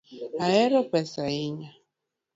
[0.43, 1.69] Ahero pesa ahinya